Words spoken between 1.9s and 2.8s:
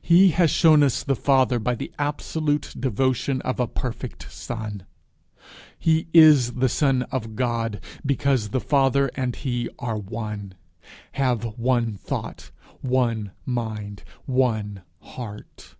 absolute